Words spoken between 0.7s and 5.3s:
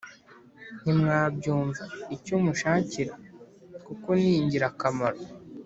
ntimwabyumva Icyo mushakira kuko ningira kamaro.